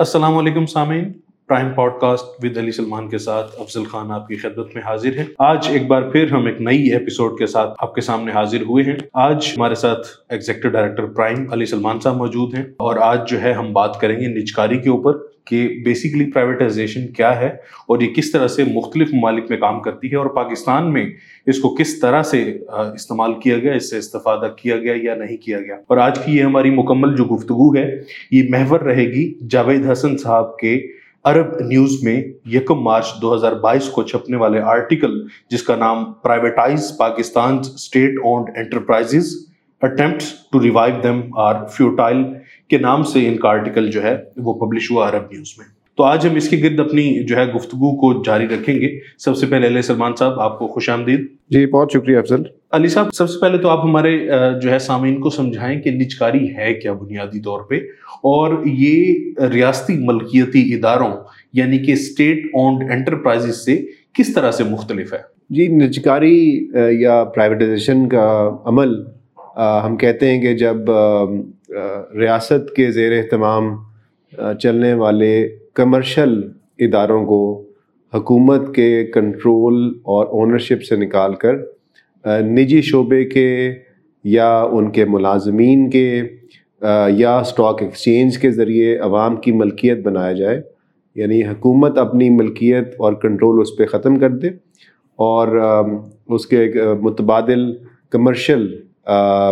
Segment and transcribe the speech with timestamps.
[0.00, 1.12] السلام علیکم سامعین۔
[1.50, 1.68] Prime
[2.00, 5.68] podcast with Ali Salman کے ساتھ افضل خان آپ کی خدمت میں حاضر ہیں۔ آج
[5.68, 8.96] ایک بار پھر ہم ایک نئی ایپیسوڈ کے ساتھ آپ کے سامنے حاضر ہوئے ہیں۔
[9.14, 13.52] آج ہمارے ساتھ executive director prime Ali Salman صاحب موجود ہیں اور آج جو ہے
[13.52, 15.12] ہم بات کریں گے نجکاری کے اوپر
[15.44, 17.46] کہ بیسیکلی پرائیویٹائزیشن کیا ہے
[17.88, 21.10] اور یہ کس طرح سے مختلف ممالک میں کام کرتی ہے اور پاکستان میں
[21.46, 22.58] اس کو کس طرح سے
[22.94, 26.36] استعمال کیا گیا، اس سے استفادہ کیا گیا یا نہیں کیا گیا۔ اور آج کی
[26.36, 31.60] یہ ہماری مکمل جو گفتگو ہے، یہ محور رہے گی جاوید حسن صاحب کے عرب
[31.60, 36.92] نیوز میں یکم مارچ دو ہزار بائیس کو چھپنے والے آرٹیکل جس کا نام privatize
[36.98, 39.34] Pakistan state owned enterprises
[39.82, 42.24] attempts to revive them are futile
[42.68, 46.02] کے نام سے ان کا آرٹیکل جو ہے وہ پبلش ہوا عرب نیوز میں۔ تو
[46.04, 49.46] آج ہم اس کے گرد اپنی جو ہے گفتگو کو جاری رکھیں گے۔ سب سے
[49.46, 53.30] پہلے علیہ سلمان صاحب آپ کو خوش آمدید۔ جی بہت شکریہ افضل۔ علی صاحب سب
[53.30, 54.28] سے پہلے تو آپ ہمارے
[54.62, 57.74] جو ہے سامعین کو سمجھائیں کہ نجکاری ہے کیا بنیادی طور پہ؟
[58.22, 59.14] اور یہ
[59.52, 61.10] ریاستی ملکیتی اداروں
[61.52, 65.18] یعنی کہ اسٹیٹ اونڈ انٹرپرائز سے کس طرح سے مختلف ہے؟
[65.50, 66.68] جی نجکاری
[67.00, 68.94] یا پرائیویٹائزیشن کا عمل
[69.56, 70.90] ہم کہتے ہیں کہ جب
[72.18, 73.76] ریاست کے زیر اہتمام
[74.60, 76.42] چلنے والے کمرشل
[76.78, 77.64] اداروں کو
[78.14, 81.56] حکومت کے کنٹرول اور اونرشپ سے نکال کر
[82.40, 83.74] نجی شعبے کے
[84.24, 86.22] یا ان کے ملازمین کے
[87.08, 90.62] یا اسٹاک ایکسچینج کے ذریعے عوام کی ملکیت بنایا جائے۔
[91.14, 94.48] یعنی حکومت اپنی ملکیت اور کنٹرول اس پہ ختم کر دے
[95.16, 95.48] اور
[96.28, 97.72] اس کے متبادل
[98.10, 98.80] کمرشل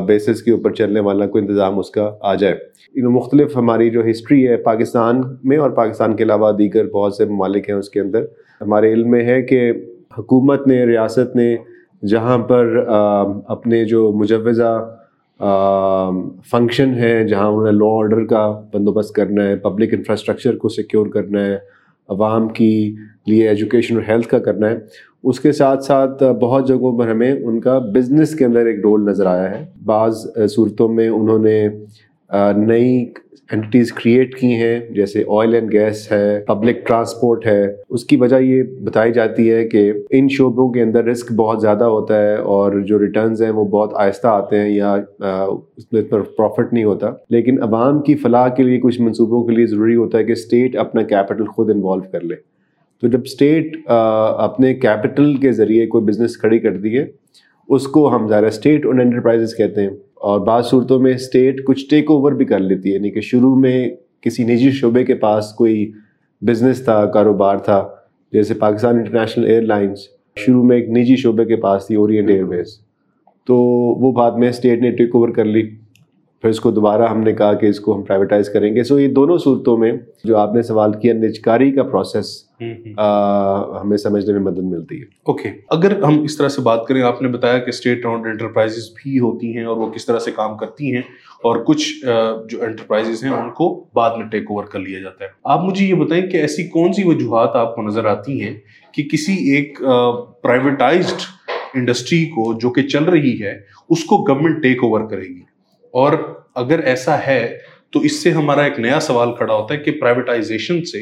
[0.06, 2.56] بیسس کے اوپر چلنے والا کوئی انتظام اس کا آ جائے۔
[3.04, 7.68] مختلف ہماری جو ہسٹری ہے پاکستان میں اور پاکستان کے علاوہ دیگر بہت سے ممالک
[7.70, 8.24] ہیں اس کے اندر،
[8.60, 9.70] ہمارے علم میں ہے کہ
[10.18, 11.54] حکومت نے، ریاست نے
[12.06, 14.78] جہاں پر اپنے جو مجوزہ
[16.50, 21.44] فنکشن ہے جہاں انہیں لا آرڈر کا بندوبست کرنا ہے پبلک انفراسٹرکچر کو سیکیور کرنا
[21.46, 21.56] ہے،
[22.08, 22.94] عوام کی
[23.26, 24.78] لیے ایجوکیشن اور ہیلتھ کا کرنا ہے
[25.22, 29.04] اس کے ساتھ ساتھ بہت جگہوں پر ہمیں ان کا بزنس کے اندر ایک رول
[29.04, 31.68] نظر آیا ہے۔ بعض صورتوں میں انہوں نے
[32.56, 33.06] نئی
[33.52, 38.36] انٹیز کریٹ کی ہیں، جیسے آئل اینڈ گیس ہے پبلک ٹرانسپورٹ ہے۔ اس کی وجہ
[38.36, 42.72] یہ بتائی جاتی ہے کہ ان شعبوں کے اندر رسک بہت زیادہ ہوتا ہے اور
[42.80, 44.96] جو ریٹرنز ہیں وہ بہت آہستہ آتے ہیں یا
[45.76, 49.52] اس میں پر پروفٹ نہیں ہوتا۔ لیکن عوام کی فلاح کے لیے کچھ منصوبوں کے
[49.52, 52.57] لیے ضروری ہوتا ہے کہ اسٹیٹ اپنا کیپٹل خود انوالو کر لے۔
[53.02, 57.06] تو جب اسٹیٹ اپنے کیپٹل کے ذریعے کوئی بزنس کھڑی کر دی ہے،
[57.68, 61.88] اس کو ہم ظاہر اسٹیٹ اور انٹرپرائزز کہتے ہیں۔ اور بعض صورتوں میں اسٹیٹ کچھ
[61.90, 63.88] ٹیک اوور بھی کر لیتی ہے یعنی کہ شروع میں
[64.20, 65.90] کسی نجی شعبے کے پاس کوئی
[66.42, 67.88] بزنس تھا، کاروبار تھا،
[68.32, 69.98] جیسے پاکستان انٹرنیشنل ایئر لائنس
[70.36, 72.78] شروع میں ایک نجی شعبے کے پاس تھی اورینٹ ایئر ویز
[73.46, 73.56] تو
[74.00, 75.62] وہ بعد میں اسٹیٹ نے ٹیک اوور کر لی۔
[76.42, 78.98] پھر اس کو دوبارہ ہم نے کہا کہ اس کو ہم پرائیویٹائز کریں گے۔ سو
[78.98, 79.92] یہ دونوں صورتوں میں
[80.24, 85.48] جو آپ نے سوال کیا، نجکاری کا پروسیس ہمیں سمجھنے میں مدد ملتی ہے۔ اوکے
[85.68, 89.18] اگر ہم اس طرح سے بات کریں آپ نے بتایا کہ اسٹیٹ اونڈ انٹرپرائزز بھی
[89.18, 91.02] ہوتی ہیں اور وہ کس طرح سے کام کرتی ہیں
[91.42, 92.04] اور کچھ
[92.50, 95.86] جو انٹرپرائزز ہیں ان کو بعد میں ٹیک اوور کر لیا جاتا ہے۔ آپ مجھے
[95.86, 98.54] یہ بتائیں کہ ایسی کون سی وجوہات آپ کو نظر آتی ہیں
[98.92, 99.78] کہ کسی ایک
[100.42, 101.22] پرائیویٹائزڈ
[101.74, 103.58] انڈسٹری کو جو کہ چل رہی ہے
[103.88, 105.40] اس کو گورنمنٹ ٹیک اوور کرے گی؟
[105.94, 106.12] اور
[106.54, 107.58] اگر ایسا ہے
[107.92, 110.98] تو اس سے ہمارا ایک نیا سوال کھڑا ہوتا ہے کہ پرائیویٹائزیشن سے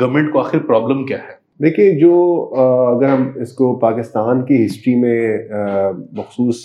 [0.00, 2.14] گورنمنٹ کو آخر پرابلم کیا ہے؟ دیکھیے، جو
[2.58, 5.38] اگر ہم اس کو پاکستان کی ہسٹری میں
[6.16, 6.62] مخصوص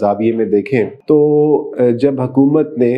[0.00, 1.18] زاویے میں دیکھیں تو
[2.00, 2.92] جب حکومت نے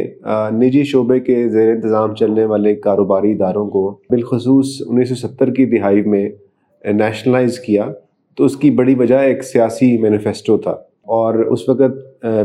[0.59, 5.65] نجی شعبے کے زیر انتظام چلنے والے کاروباری اداروں کو بالخصوص انیس سو ستر کی
[5.79, 6.29] دہائی میں
[6.85, 7.87] نیشنلائز کیا
[8.39, 10.75] تو اس کی بڑی وجہ ایک سیاسی مینیفیسٹو تھا۔
[11.07, 11.99] اور اس وقت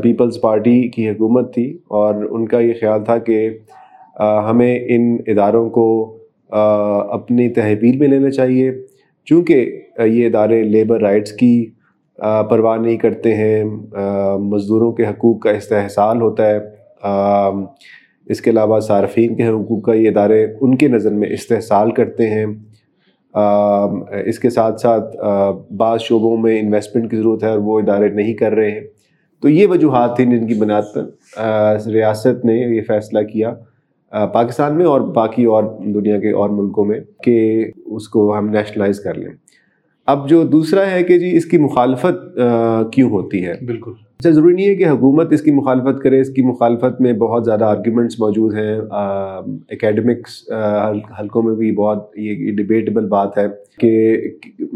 [0.03, 1.65] پیپلز پارٹی کی حکومت تھی
[1.97, 3.47] اور ان کا یہ خیال تھا کہ
[4.49, 5.85] ہمیں ان اداروں کو
[6.49, 8.71] اپنی تحویل میں لینا چاہیے،
[9.27, 11.65] چونکہ یہ ادارے لیبر رائٹس کی
[12.49, 13.63] پرواہ نہیں کرتے ہیں
[14.51, 16.59] مزدوروں کے حقوق کا استحصال ہوتا ہے
[18.27, 22.29] اس کے علاوہ صارفین کے حقوق کا یہ ادارے ان کے نظر میں استحصال کرتے
[22.29, 22.45] ہیں
[24.25, 25.17] اس کے ساتھ ساتھ
[25.73, 28.81] بعض شعبوں میں انویسٹمنٹ کی ضرورت ہے اور وہ ادارے نہیں کر رہے ہیں۔
[29.41, 31.03] تو یہ وجوہات تھیں جن کی بنیاد پر
[31.87, 33.53] ریاست نے یہ فیصلہ کیا
[34.33, 38.99] پاکستان میں اور باقی اور دنیا کے اور ملکوں میں کہ اس کو ہم نیشنلائز
[38.99, 39.29] کر لیں۔
[40.05, 42.39] اب جو دوسرا ہے کہ جی اس کی مخالفت
[42.93, 46.29] کیوں ہوتی ہے؟ بالکل۔ اچھا ضروری نہیں ہے کہ حکومت اس کی مخالفت کرے، اس
[46.29, 48.77] کی مخالفت میں بہت زیادہ آرگیومنٹس موجود ہیں۔
[49.69, 50.41] اکیڈمکس
[51.19, 53.45] حلقوں میں بھی بہت یہ ڈبیٹیبل بات ہے
[53.79, 54.15] کہ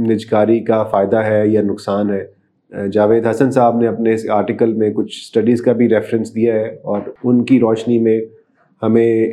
[0.09, 4.89] نجکاری کا فائدہ ہے یا نقصان ہے۔ جاوید حسن صاحب نے اپنے اس آرٹیکل میں
[4.89, 8.19] کچھ اسٹڈیز کا بھی ریفرنس دیا ہے اور ان کی روشنی میں
[8.81, 9.31] ہمیں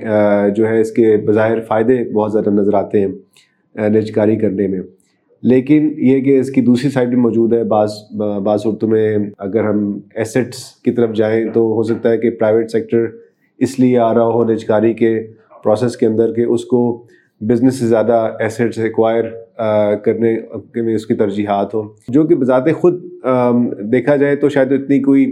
[0.57, 4.81] جو ہے اس کے بظاہر فائدے بہت زیادہ نظر آتے ہیں نجکاری کرنے میں۔
[5.43, 7.91] لیکن یہ کہ اس کی دوسری سائڈ بھی موجود ہے، بعض
[8.45, 12.71] بعض صورتوں میں اگر ہم ایسٹس کی طرف جائیں تو ہو سکتا ہے کہ پرائیویٹ
[12.71, 13.07] سیکٹر
[13.61, 15.17] اس لیے آ رہا ہو نجکاری کے
[15.65, 16.81] پروسیس کے اندر کہ اس کو
[17.41, 19.25] بزنس سے زیادہ ایسٹس ایکوائر
[20.05, 20.37] کرنے
[20.83, 23.03] میں اس کی ترجیحات ہوں۔ جو کہ بذات خود
[23.93, 25.31] دیکھا جائے تو شاید اتنی کوئی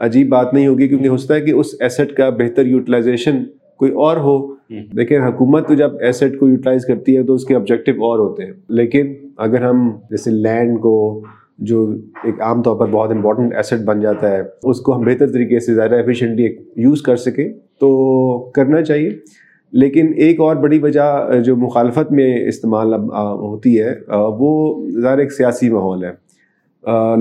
[0.00, 3.42] عجیب بات نہیں ہوگی، کیونکہ ہو سکتا ہے کہ اس ایسٹ کا بہتر یوٹیلائزیشن
[3.76, 8.04] کوئی اور ہو لیکن حکومت جب ایسٹ کو یوٹیلائز کرتی ہے تو اس کے آبجیکٹیو
[8.04, 11.22] اور ہوتے ہیں۔ لیکن اگر ہم جیسے لینڈ کو
[11.58, 11.90] جو
[12.24, 15.60] ایک عام طور پر بہت امپورٹنٹ ایسٹ بن جاتا ہے اس کو ہم بہتر طریقے
[15.60, 17.48] سے زیادہ ایفیشینٹلی یوز کر سکیں
[17.80, 19.10] تو کرنا چاہیے۔
[19.72, 25.70] لیکن ایک اور بڑی وجہ جو مخالفت میں استعمال ہوتی ہے وہ ظاہر ایک سیاسی
[25.70, 26.10] ماحول ہے۔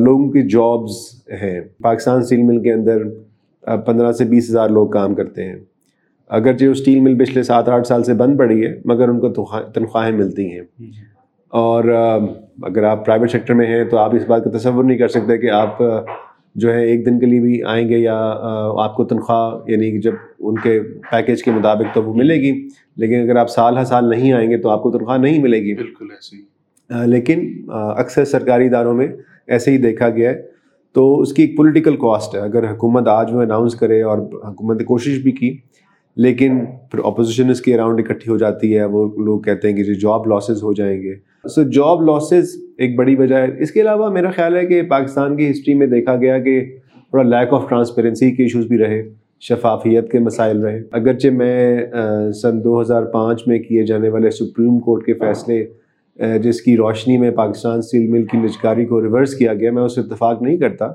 [0.05, 0.91] لوگوں کی جابز
[1.41, 2.97] ہیں۔ پاکستان اسٹیل مل کے اندر
[3.85, 5.55] پندرہ سے بیس ہزار لوگ کام کرتے ہیں۔
[6.33, 9.29] اگر جو اسٹیل مل پچھلے سات آٹھ سال سے بند پڑی ہے مگر ان کو
[9.75, 10.61] تنخواہیں ملتی ہیں۔
[11.49, 11.83] اور
[12.63, 15.37] اگر آپ پرائیویٹ سیکٹر میں ہیں تو آپ اس بات کا تصور نہیں کر سکتے
[15.37, 15.77] کہ آپ
[16.55, 18.33] جو ہے ایک دن کے لیے بھی آئیں گے یا
[18.77, 20.79] آپ کو تنخواہ یعنی جب ان کے
[21.11, 24.49] پیکیج کے مطابق تو وہ ملے گی۔ لیکن اگر آپ سال ہر سال نہیں آئیں
[24.49, 29.07] گے تو آپ کو تنخواہ نہیں ملے گی۔ بالکل ایسے لیکن اکثر سرکاری اداروں میں
[29.47, 30.41] ایسے ہی دیکھا گیا ہے۔
[30.93, 34.77] تو اس کی ایک پولیٹیکل کاسٹ ہے۔ اگر حکومت آج وہ اناؤنس کرے اور حکومت
[34.77, 35.57] نے کوشش بھی کی
[36.15, 36.59] لیکن
[36.91, 39.93] پھر اپوزیشن اس کے اراؤنڈ اکٹھی ہو جاتی ہے، وہ لوگ کہتے ہیں کہ جو
[39.93, 41.13] جاب لاسز ہو جائیں گے۔
[41.49, 45.35] سو جاب لاسز ایک بڑی وجہ ہے۔ اس کے علاوہ میرا خیال ہے کہ پاکستان
[45.37, 46.61] کی ہسٹری میں دیکھا گیا کہ
[47.09, 49.03] تھوڑا لیک آف ٹرانسپیرنسی کے ایشوز بھی رہے،
[49.41, 51.85] شفافیت کے مسائل رہے۔ اگرچہ میں
[52.31, 55.65] سن دو ہزار پانچ میں کیے جانے والے سپریم کورٹ کے فیصلے
[56.39, 59.97] جس کی روشنی میں پاکستان اسٹیل مل کی نجکاری کو ریورس کیا گیا، میں اس
[59.97, 60.91] اتفاق نہیں کرتا۔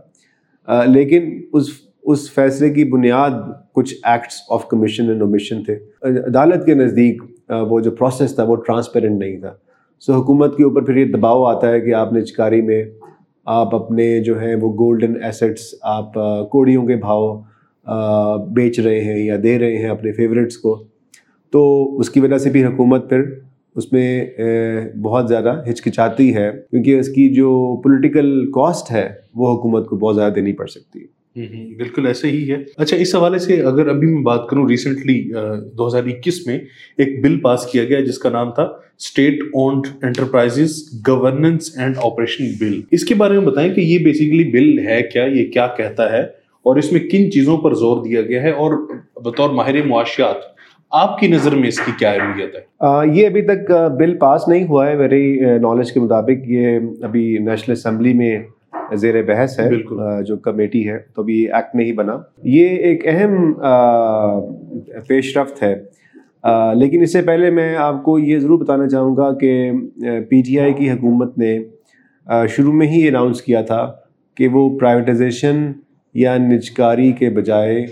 [0.87, 1.65] لیکن اس
[2.10, 3.31] اس فیصلے کی بنیاد
[3.75, 7.22] کچھ acts of commission and omission تھے۔ عدالت کے نزدیک
[7.70, 9.52] وہ جو پروسیس تھا، وہ ٹرانسپیرنٹ نہیں تھا۔
[10.02, 12.82] سو حکومت کے اوپر پھر یہ دباؤ آتا ہے کہ آپ نے چکاری میں،
[13.46, 16.14] آپ اپنے جو ہیں وہ گولڈن ایسٹس آپ
[16.50, 17.37] کوڑیوں کے بھاؤ
[18.55, 20.76] بیچ رہے ہیں یا دے رہے ہیں اپنے فیوریٹس کو۔
[21.52, 23.22] تو اس کی وجہ سے بھی حکومت پھر
[23.76, 24.26] اس میں
[25.02, 27.50] بہت زیادہ ہچکچاتی ہے۔ کیونکہ اس کی جو
[27.82, 31.18] پولیٹیکل کاسٹ ہے، وہ حکومت کو بہت زیادہ دینی پڑ سکتی ہے۔
[31.76, 35.30] بالکل ایسے ہی ہے۔ اچھا اس حوالے سے اگر ابھی میں بات کروں ریسنٹلی
[35.78, 36.58] دو ہزار اکیس میں
[36.98, 42.44] ایک بل پاس کیا گیا جس کا نام تھا state owned enterprise governance and operation
[42.60, 46.12] bill اس کے بارے میں بتائیں کہ یہ بیسیکلی بل ہے کیا؟ یہ کیا کہتا
[46.12, 46.22] ہے؟
[46.62, 48.72] اور اس میں کن چیزوں پر زور دیا گیا ہے؟ اور
[49.24, 50.36] بطور ماہر معاشیات
[50.90, 52.60] آپ کی نظر میں اس کی کیا اہمیت ہے؟
[53.20, 57.72] یہ ابھی تک بل پاس نہیں ہوا ہے۔ میری نالج کے مطابق یہ ابھی نیشنل
[57.72, 58.38] اسمبلی میں
[58.96, 59.70] زیر بحث ہے
[60.23, 63.52] جو کمیٹی ہے تو ابھی ایکٹ نہیں بنا۔ یہ ایک اہم
[65.08, 65.85] پیش رفت ہے۔
[66.75, 69.73] لیکن اس سے پہلے میں آپ کو یہ ضرور بتانا چاہوں گا کہ
[70.29, 71.58] پی ٹی آئی کی حکومت نے
[72.49, 73.93] شروع میں ہی اناؤنس کیا تھا
[74.35, 75.73] کہ وہ پرائیویٹائزیشن
[76.14, 77.87] یا نجکاری کے بجائے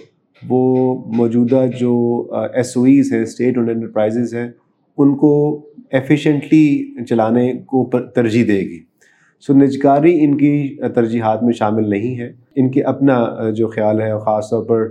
[0.48, 4.50] وہ موجودہ جو ایس او ایز ہیں اسٹیٹ اونڈ انٹرپرائزز ہیں
[4.98, 8.95] ان کو ایفیشینٹلی چلانے کو ترجیح دے گی۔
[9.42, 14.10] سو نجکاری ان کی ترجیحات میں شامل نہیں ہے۔ ان کے اپنا جو خیال ہے
[14.24, 14.86] خاص طور پر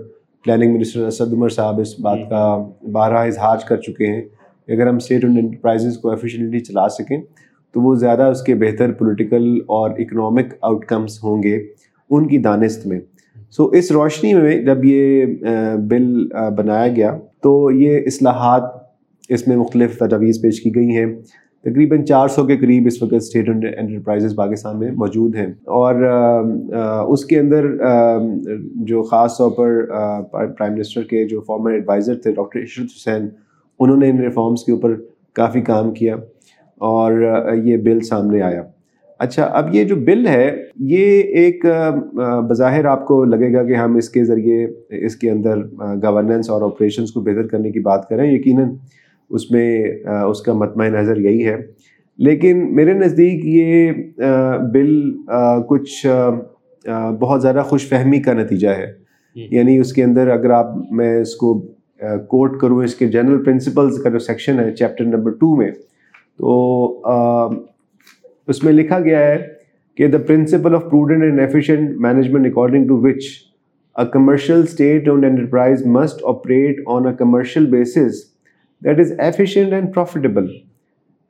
[0.46, 2.46] پلاننگ منسٹر اسد عمر صاحب اس بات کا
[2.92, 4.22] بارہ اظہار کر چکے ہیں
[4.68, 7.18] اگر ہم اسٹیٹ اینڈ انٹرپرائزز کو ایفیشینٹلی چلا سکیں،
[7.76, 11.58] تو وہ زیادہ اس کے بہتر پولیٹیکل اور اکنامک آؤٹ کمس ہوں گے
[12.10, 13.00] ان کی دانست میں۔
[13.52, 15.26] سو اس روشنی میں جب یہ
[15.90, 16.28] بل
[16.58, 18.64] بنایا گیا، تو یہ اصلاحات
[19.30, 21.06] اس میں مختلف تجاویز پیش کی گئی ہیں۔
[21.66, 26.04] تقریباً چار سو کے قریب اس وقت اسٹیٹ انٹرپرائزز پاکستان میں موجود ہیں اور
[27.12, 27.66] اس کے اندر
[28.88, 29.82] جو خاص طور پر
[30.32, 33.28] پرائم منسٹر کے جو فارمر ایڈوائزر تھے ڈاکٹر عشرت حسین
[33.80, 34.94] انہوں نے ان ریفارمس کے اوپر
[35.36, 36.16] کافی کام کیا
[36.82, 37.12] اور
[37.64, 38.62] یہ بل سامنے آیا۔
[39.20, 40.56] اچھا اب یہ جو بل ہے،
[40.90, 41.66] یہ ایک
[42.50, 44.66] بظاہر آپ کو لگے گا کہ ہم اس کے ذریعے،
[45.06, 45.62] اس کے اندر
[46.04, 48.70] گورننس اور آپریشنس کو بہتر کرنے کی بات کریں، یقیناً
[49.30, 49.84] اس میں
[50.30, 51.58] اس کا متمع نظر یہی ہے۔
[52.18, 53.92] لیکن میرے نزدیک یہ
[54.74, 55.14] بل
[55.70, 56.06] کچھ
[57.20, 58.94] بہت زیادہ خوش فہمی کا نتیجہ ہے۔
[59.36, 61.60] یعنی اس کے اندر اگر آپ میں اس کو
[62.28, 65.72] کوٹ کروں اس کے جنرل پرنسپلز کا جو سیکشن ہے چیپٹر نمبر ٹو میں
[66.40, 66.54] تو
[68.48, 69.38] اس میں لکھا گیا ہے
[69.96, 73.24] کہ the principle of prudent and efficient management according to which
[73.98, 78.35] a commercial state owned enterprise must operate on a commercial basis
[78.86, 80.48] that is efficient and profitable,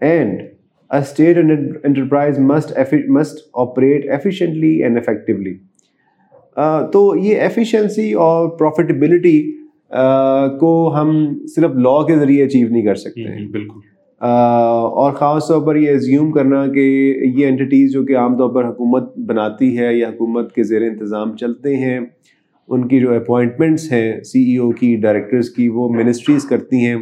[0.02, 0.52] and
[0.92, 5.56] a state enterprise must operate efficiently and effectively.
[6.94, 9.40] تو یہ efficiency اور profitability
[10.60, 11.12] کو ہم
[11.56, 13.80] صرف لا کے ذریعے achieve نہیں کر سکتے ہیں بالکل
[14.22, 16.86] اور خاص طور پر یہ ایزیوم کرنا کہ
[17.26, 21.36] یہ انٹیٹیز جو کہ عام طور پر حکومت بناتی ہے یا حکومت کے زیر انتظام
[21.38, 26.46] چلتے ہیں ان کی جو اپوائنٹمنٹس ہیں سی ای او کی ڈائریکٹرز کی وہ منسٹریز
[26.50, 26.96] کرتی ہیں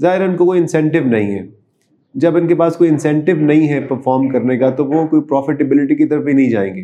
[0.00, 1.58] ظاہر ان کو کوئی انسینٹیو نہیں ہے۔
[2.14, 5.94] جب ان کے پاس کوئی انسینٹیو نہیں ہے پرفارم کرنے کا تو وہ کوئی پروفیٹیبلٹی
[5.94, 6.82] کی طرف بھی نہیں جائیں گے۔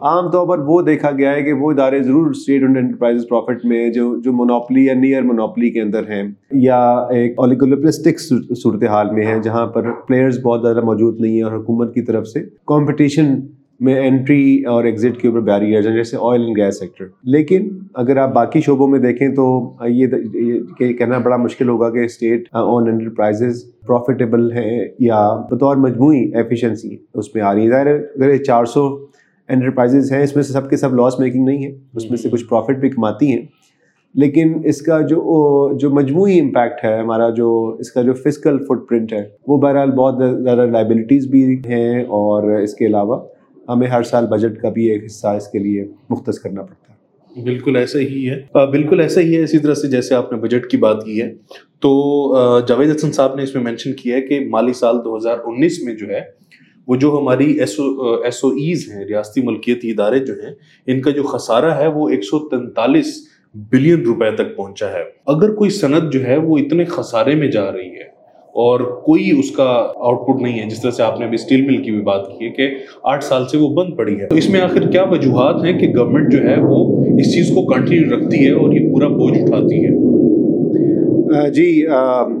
[0.00, 3.64] عام طور پر وہ دیکھا گیا ہے کہ وہ ادارے ضرور اسٹیٹ اینڈ انٹرپرائز پروفٹ
[3.64, 6.22] میں جو جو منوپلی یا نیئر منوپلی کے اندر ہیں۔
[6.52, 8.20] یا ایک اولیگولپسٹک
[8.56, 12.26] صورتحال میں ہیں جہاں پر پلیئرز بہت زیادہ موجود نہیں ہیں اور حکومت کی طرف
[12.26, 13.40] سے۔ کمپٹیشن
[13.80, 18.16] میں انٹری اور ایگزٹ کے اوپر بیریئرز ہیں جیسے آئل اینڈ گیس سیکٹر لیکن اگر
[18.16, 20.06] آپ باقی شعبوں میں دیکھیں تو یہ
[20.92, 27.34] کہنا بڑا مشکل ہوگا کہ اسٹیٹ آن انٹرپرائزز پروفیٹیبل ہیں یا بطور مجموعی ایفیشنسی اس
[27.34, 29.06] میں آ رہی ہے ظاہر اگر چار سو
[29.48, 32.28] انٹرپرائزز ہیں اس میں سے سب کے سب لاس میکنگ نہیں ہے اس میں سے
[32.28, 33.42] کچھ پروفٹ بھی کماتی ہیں۔
[34.14, 38.88] لیکن اس کا جو جو مجموعی امپیکٹ ہے ہمارا جو اس کا جو فزیکل فٹ
[38.88, 43.18] پرنٹ ہے وہ بہرحال بہت زیادہ لائبلٹیز بھی ہیں اور اس کے علاوہ
[43.68, 46.96] ہمیں ہر سال بجٹ کا بھی ایک حصہ اس کے لیے مختص کرنا پڑتا ہے۔
[47.42, 50.66] بالکل ایسا ہی ہے۔ بالکل ایسا ہی ہے۔ اسی طرح سے جیسے آپ نے بجٹ
[50.66, 51.34] کی بات کی ہے،
[51.80, 51.90] تو
[52.68, 55.82] جاوید حسن صاحب نے اس میں مینشن کیا ہے کہ مالی سال دو ہزار انیس
[55.82, 56.20] میں جو ہے،
[56.88, 60.54] وہ جو ہماری S O S O Es ہیں، ریاستی ملکیتی ادارے جو ہیں،
[60.86, 63.16] ان کا جو خسارہ ہے، وہ ایک سو تینتالیس
[63.54, 67.72] بلین روپے تک پہنچا ہے۔ اگر کوئی صنعت جو ہے، وہ اتنے خسارے میں جا
[67.72, 68.15] رہی ہے
[68.56, 69.64] اور کوئی اس کا
[69.96, 72.28] آؤٹ پٹ نہیں ہے جس طرح سے آپ نے ابھی اسٹیل مل کی بھی بات
[72.28, 72.68] کی ہے کہ
[73.02, 75.86] آٹھ سال سے وہ بند پڑی ہے۔ تو اس میں آخر کیا وجوہات ہیں کہ
[75.96, 76.78] گورنمنٹ جو ہے وہ
[77.18, 79.90] اس چیز کو کنٹینیو رکھتی ہے اور یہ پورا بوجھ اٹھاتی ہے؟
[81.50, 81.86] جی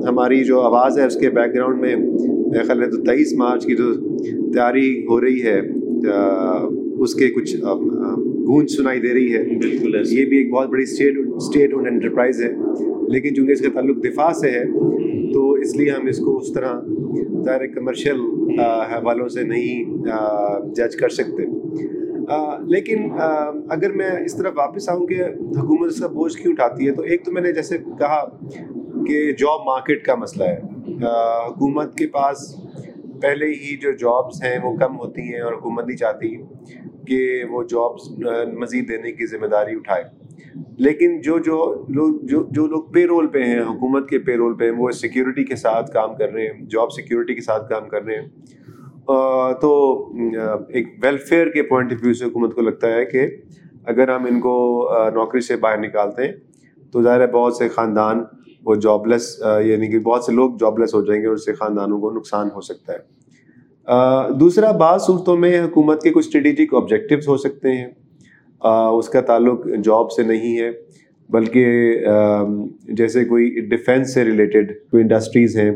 [0.08, 1.94] ہماری جو آواز ہے اس کے بیک گراؤنڈ میں
[2.66, 3.92] خیال ہے تو تیئیس مارچ کی جو
[4.52, 5.60] تیاری ہو رہی ہے
[7.02, 7.56] اس کے کچھ
[8.48, 12.42] گونج سنائی دے رہی ہے۔ بالکل یہ بھی ایک بہت بڑی اسٹیٹ اسٹیٹ اونڈ انٹرپرائز
[12.42, 12.48] ہے
[13.08, 14.64] لیکن چونکہ اس کا تعلق دفاع سے ہے
[15.60, 16.72] اس لیے ہم اس کو اس طرح
[17.44, 18.20] ظاہر کمرشل
[18.92, 19.96] حوالوں سے نہیں
[20.74, 21.44] جج کر سکتے۔
[22.68, 23.10] لیکن
[23.70, 25.22] اگر میں اس طرح واپس آؤں کہ
[25.58, 28.24] حکومت اس کا بوجھ کیوں اٹھاتی ہے، تو ایک تو میں نے جیسے کہا
[29.06, 30.58] کہ جاب مارکیٹ کا مسئلہ ہے۔
[31.48, 32.56] حکومت کے پاس
[33.22, 36.36] پہلے ہی جو جابس ہیں وہ کم ہوتی ہیں اور حکومت نہیں چاہتی
[37.06, 38.10] کہ وہ جابس
[38.58, 40.04] مزید دینے کی ذمہ داری اٹھائے۔
[40.78, 44.54] لیکن جو جو لوگ جو جو لوگ پے رول پہ ہیں، حکومت کے پے رول
[44.54, 47.88] پہ ہیں وہ سیکیورٹی کے ساتھ کام کر رہے ہیں جاب سیکیورٹی کے ساتھ کام
[47.88, 48.28] کر رہے ہیں۔
[49.60, 49.70] تو
[50.68, 53.26] ایک ویلفیئر کے پوائنٹ آف ویو سے حکومت کو لگتا ہے کہ
[53.86, 54.54] اگر ہم ان کو
[55.14, 56.32] نوکری سے باہر نکالتے ہیں،
[56.92, 58.22] تو ظاہر ہے بہت سے خاندان
[58.64, 59.28] وہ جاب لیس
[59.64, 62.10] یعنی کہ بہت سے لوگ جاب لیس ہو جائیں گے اور اس سے خاندانوں کو
[62.10, 67.72] نقصان ہو سکتا ہے۔ دوسرا بعض صورتوں میں حکومت کے کچھ اسٹریٹجک آبجیکٹیوز ہو سکتے
[67.72, 67.86] ہیں۔
[68.62, 70.70] اس کا تعلق جاب سے نہیں ہے،
[71.30, 71.64] بلکہ
[72.96, 75.70] جیسے کوئی ڈیفینس سے ریلیٹڈ کوئی انڈسٹریز ہیں،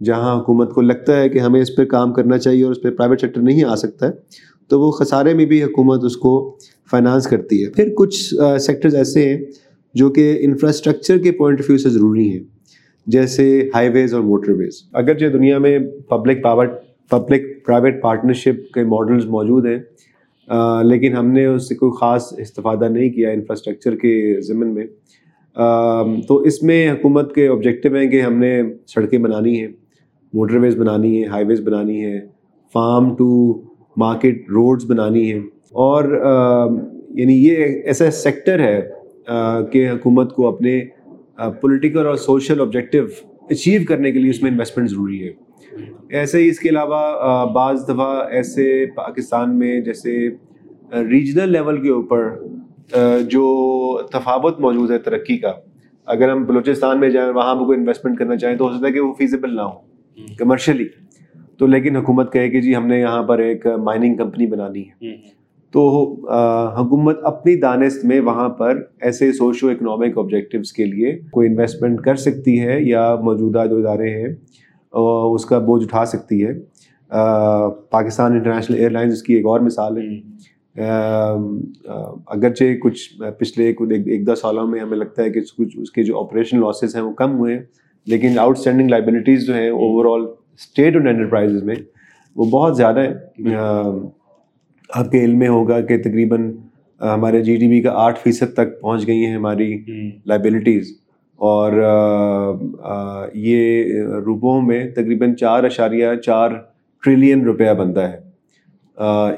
[0.00, 2.90] جہاں حکومت کو لگتا ہے کہ ہمیں اس پہ کام کرنا چاہیے اور اس پہ
[2.90, 4.12] پرائیویٹ سیکٹر نہیں آ سکتا ہے
[4.70, 6.34] تو وہ خسارے میں بھی حکومت اس کو
[6.92, 8.16] فائنانس کرتی ہے۔ پھر کچھ
[8.60, 9.38] سیکٹرز ایسے ہیں
[9.94, 12.42] جو کہ انفراسٹرکچر کے پوائنٹ آف ویو سے ضروری ہیں،
[13.06, 15.78] جیسے ہائی ویز اور موٹر ویز اگرچہ دنیا میں
[16.08, 16.66] public power
[17.10, 19.78] public private partnership کے ماڈلز موجود ہیں
[20.82, 24.86] لیکن ہم نے اس سے کوئی خاص استفادہ نہیں کیا انفراسٹرکچر کے ضمن میں۔
[26.28, 29.68] تو اس میں حکومت کے آبجیکٹیو ہیں کہ ہم نے سڑکیں بنانی ہیں
[30.32, 32.20] موٹر ویز بنانی ہے ہائی ویز بنانی ہے
[32.72, 33.60] فارم ٹو
[33.96, 35.40] مارکیٹ روڈز بنانی ہیں۔
[35.72, 36.04] اور
[37.10, 38.90] یعنی یہ ایسا سیکٹر ہے
[39.72, 40.84] کہ حکومت کو اپنے
[41.60, 43.04] پولیٹیکل اور سوشل آبجیکٹیو
[43.50, 45.45] اچیو کرنے کے لیے اس میں انویسٹمنٹ ضروری ہے۔
[46.08, 50.28] ایسے ہی اس کے علاوہ بعض دفعہ ایسے پاکستان میں جیسے
[50.92, 52.28] ریجنل لیول کے اوپر
[53.28, 53.46] جو
[54.02, 55.52] تفاوت موجود ہے ترقی کا
[56.06, 58.92] اگر ہم بلوچستان میں جائیں وہاں پہ کوئی انویسٹمنٹ کرنا چاہیں تو ہو سکتا ہے
[58.92, 59.80] کہ وہ فیزیبل نہ ہو
[60.38, 60.84] کمرشلی
[61.58, 65.36] تو لیکن حکومت کہے کہ جی ہم نے یہاں پر ایک مائننگ کمپنی بنانی ہے۔
[65.72, 66.12] تو
[66.80, 72.14] حکومت اپنی دانست میں وہاں پر ایسے سوشو اکنامک آبجیکٹیوس کے لیے کوئی انویسٹمنٹ کر
[72.14, 74.34] سکتی ہے یا موجودہ جو ادارے ہیں
[74.96, 76.52] اس کا بوجھ اٹھا سکتی ہے۔
[77.90, 80.82] پاکستان انٹرنیشنل ایئر لائنز اس کی ایک اور مثال ہے۔
[82.26, 86.20] اگرچہ کچھ پچھلے ایک دس سالوں میں ہمیں لگتا ہے کہ کچھ اس کے جو
[86.20, 87.62] آپریشن لاسز ہیں وہ کم ہوئے ہیں
[88.06, 91.74] لیکن آؤٹ اسٹینڈنگ لائبلٹیز جو ہیں overall state and enterprise میں
[92.36, 93.14] وہ بہت زیادہ ہیں۔
[94.90, 96.52] آپ کے علم میں ہوگا کہ تقریباً
[97.00, 99.84] ہمارے جی ڈی بی کا آٹھ فیصد تک پہنچ گئی ہیں ہماری
[100.26, 100.92] لائبلٹیز
[101.38, 101.72] اور
[103.34, 103.84] یہ
[104.26, 106.50] روپوں میں تقریباً چار اشاریہ چار
[107.02, 108.24] ٹریلین روپیہ بنتا ہے۔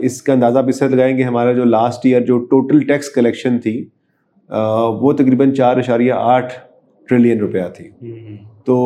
[0.01, 3.59] اس کا اندازہ بھی سے لگائیں گے ہمارا جو لاسٹ ایئر جو ٹوٹل ٹیکس کلیکشن
[3.59, 3.85] تھی
[5.01, 6.53] وہ تقریباً چار اشاریہ آٹھ
[7.09, 7.89] ٹریلین روپیہ تھی۔
[8.65, 8.77] تو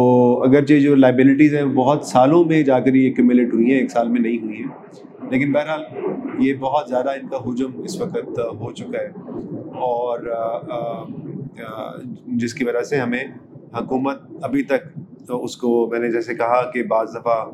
[0.43, 4.09] اگرچہ جو لائبلٹیز ہیں بہت سالوں میں جا کر یہ ایکومولیٹ ہوئی ہیں ایک سال
[4.09, 5.83] میں نہیں ہوئی ہیں لیکن بہرحال
[6.39, 9.09] یہ بہت زیادہ ان کا حجم اس وقت ہو چکا ہے۔
[9.81, 10.21] اور
[12.27, 13.25] جس کی وجہ سے ہمیں
[13.75, 17.51] حکومت ابھی تک تو اس کو میں نے جیسے کہا کہ بعض دفعہ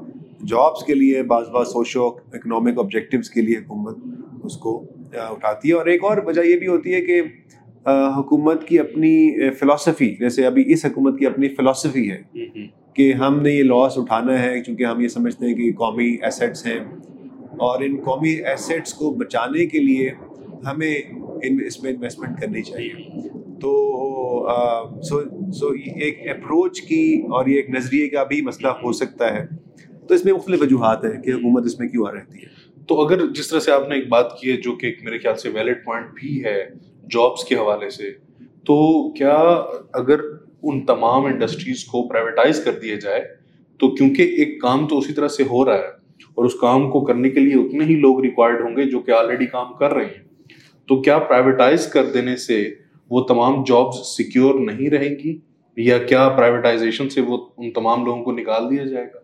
[0.46, 3.96] جابس کے لیے بعض بعض سوشو اکنامک آبجیکٹیوس کے لیے حکومت
[4.42, 7.22] اس کو اٹھاتی ہے۔ اور ایک اور وجہ یہ بھی ہوتی ہے کہ
[8.16, 12.22] حکومت کی اپنی فلاسفی جیسے ابھی اس حکومت کی اپنی فلاسفی ہے
[12.94, 16.66] کہ ہم نے یہ لاس اٹھانا ہے کیونکہ ہم یہ سمجھتے ہیں کہ قومی ایسیٹس
[16.66, 16.80] ہیں۔
[17.36, 20.10] اور ان قومی ایسیٹس کو بچانے کے لیے
[20.70, 20.94] ہمیں
[21.42, 23.28] ان اس میں انویسٹمنٹ کرنی چاہیے۔
[23.60, 23.70] تو
[25.02, 25.20] سو
[25.52, 29.46] سو ایک اپروچ کی اور یہ ایک نظریے کا بھی مسئلہ ہو سکتا ہے۔
[30.08, 32.46] تو اس میں مختلف وجوہات ہیں کہ حکومت اس میں کیوں آ رہتی ہے۔
[32.88, 35.36] تو اگر جس طرح سے آپ نے ایک بات کی ہے جو کہ میرے خیال
[35.36, 36.64] سے ویلڈ پوائنٹ بھی ہے
[37.10, 38.10] جابس کے حوالے سے،
[38.40, 39.36] تو کیا
[39.92, 40.20] اگر
[40.62, 43.22] ان تمام انڈسٹریز کو پرائیویٹائز کر دیا جائے،
[43.78, 45.88] تو کیونکہ ایک کام تو اسی طرح سے ہو رہا ہے
[46.34, 49.10] اور اس کام کو کرنے کے لیے اتنے ہی لوگ ریکوائرڈ ہوں گے جو کہ
[49.10, 50.28] آلریڈی کام کر رہے ہیں۔
[50.86, 52.74] تو کیا پرائیویٹائز کر دینے سے
[53.10, 55.38] وہ تمام جابس سیکیور نہیں رہیں گی
[55.76, 59.18] یا کیا پرائیویٹائزیشن سے وہ ان تمام لوگوں کو نکال دیا جائے گا؟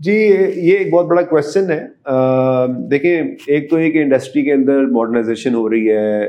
[0.00, 1.86] جی یہ ایک بہت بڑا کوشچن ہے۔
[2.90, 6.28] دیکھیں، ایک تو ایک انڈسٹری کے اندر ماڈرنائزیشن ہو رہی ہے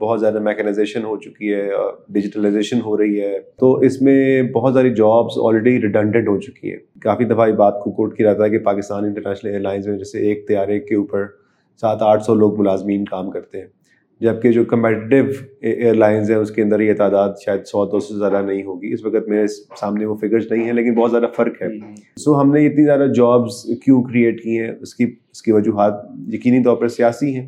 [0.00, 1.68] بہت زیادہ میکنائزیشن ہو چکی ہے
[2.08, 6.78] ڈیجیٹلائزیشن ہو رہی ہے۔ تو اس میں بہت ساری جابس آلریڈی ریڈنڈنٹ ہو چکی ہیں۔
[7.00, 9.98] کافی دفعہ یہ بات کو کوٹ کیا جاتا ہے کہ پاکستان انٹرنیشنل ایئر لائنس میں
[9.98, 11.26] جیسے ایک طیارے کے اوپر
[11.80, 13.66] سات آٹھ سو لوگ ملازمین کام کرتے ہیں۔
[14.20, 15.24] جبکہ جو کمپیٹیو
[15.60, 18.92] ایئر لائنز ہیں اس کے اندر یہ تعداد شاید سو دو سو زیادہ نہیں ہوگی۔
[18.92, 19.46] اس وقت میرے
[19.80, 21.68] سامنے وہ فگرز نہیں ہیں لیکن بہت زیادہ فرق ہے۔
[22.16, 25.92] سو ہم نے اتنی زیادہ جابس کیوں کریٹ کی ہیں؟ اس کی اس کی وجوہات
[26.34, 27.46] یقینی طور پر سیاسی ہیں۔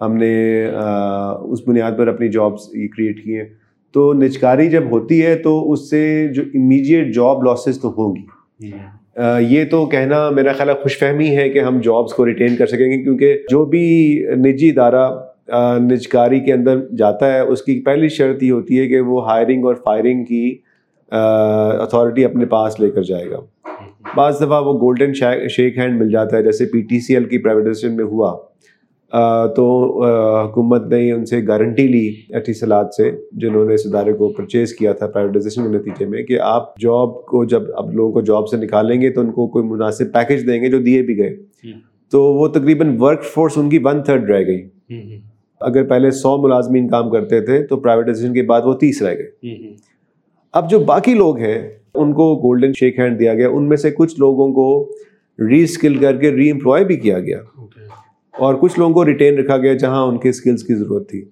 [0.00, 3.44] ہم نے اس بنیاد پر اپنی جابس یہ کریٹ کی ہیں۔
[3.92, 8.70] تو نچکاری جب ہوتی ہے تو اس سے جو امیجیٹ جاب لاسز تو ہوں گی۔
[9.48, 12.90] یہ تو کہنا میرا خیال خوش فہمی ہے کہ ہم جابس کو ریٹین کر سکیں
[12.90, 13.82] گے کیونکہ جو بھی
[14.46, 15.08] نجی ادارہ
[15.80, 19.64] نجکاری کے اندر جاتا ہے۔ اس کی پہلی شرط یہ ہوتی ہے کہ وہ ہائرنگ
[19.64, 20.56] اور فائرنگ کی
[21.12, 23.40] اتھارٹی اپنے پاس لے کر جائے گا۔
[24.16, 25.12] بعض دفعہ وہ گولڈن
[25.48, 28.36] شیک ہینڈ مل جاتا ہے جیسے پی ٹی سی ایل کی پرائیویٹائزیشن میں ہوا۔
[29.56, 29.64] تو
[30.46, 34.92] حکومت نے ان سے گارنٹی لی اٹیسلات سے جنہوں نے اس ادارے کو پرچیز کیا
[34.92, 38.56] تھا پرائیویٹائزیشن کے نتیجے میں کہ آپ جاب کو جب اب لوگوں کو جاب سے
[38.56, 41.36] نکالیں گے تو ان کو کوئی مناسب پیکج دیں گے جو دیے بھی گئے۔
[42.12, 44.68] تو وہ تقریباً ورک فورس ان کی ون تھرڈ رہ گئی۔
[45.60, 49.48] اگر پہلے سو ملازمین کام کرتے تھے تو پرائیویٹائزیشن کے بعد وہ تیس رہ گئے۔
[50.52, 53.90] اب جو باقی لوگ ہیں ان کو گولڈن شیک ہینڈ دیا گیا ان میں سے
[53.90, 54.92] کچھ لوگوں کو
[55.48, 57.38] ری اسکل کر کے ری امپلوائے بھی کیا گیا۔
[58.38, 61.24] اور کچھ لوگوں کو ریٹین رکھا گیا جہاں ان کے اسکلس کی ضرورت تھی۔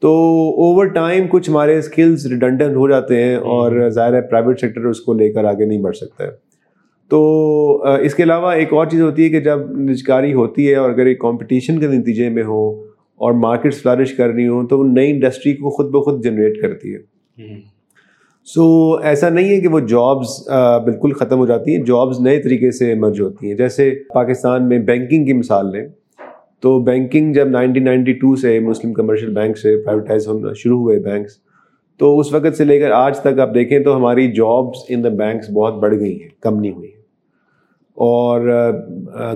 [0.00, 0.08] تو
[0.56, 5.00] اوور ٹائم کچھ ہمارے اسکلس ریڈنڈنٹ ہو جاتے ہیں اور ظاہر ہے پرائیویٹ سیکٹر اس
[5.00, 6.30] کو لے کر آگے نہیں بڑھ سکتا ہے۔
[7.08, 10.90] تو اس کے علاوہ ایک اور چیز ہوتی ہے کہ جب نجکاری ہوتی ہے اور
[10.90, 12.91] اگر ایک کمپٹیشن کے نتیجے میں ہو
[13.22, 16.94] اور مارکیٹس فلرش کر رہی ہوں تو وہ نئی انڈسٹری کو خود بخود جنریٹ کرتی
[16.94, 16.98] ہے۔
[18.44, 20.48] سو ایسا نہیں ہے کہ وہ جابس
[20.84, 24.78] بالکل ختم ہو جاتی ہیں جابس نئے طریقے سے ایمرج ہوتی ہیں۔ جیسے پاکستان میں
[24.78, 25.88] بینکنگ کی مثال لیں۔
[26.60, 30.98] تو بینکنگ جب نائنٹین نائنٹی ٹو سے مسلم کمرشل بینک سے پرائیویٹائز ہونا شروع ہوئے
[30.98, 31.32] بینکس
[31.98, 35.08] تو اس وقت سے لے کر آج تک آپ دیکھیں تو ہماری جابس ان دا
[35.08, 37.02] بینکس بہت بڑھ گئی ہیں کم نہیں ہوئی ہیں۔
[37.94, 38.48] اور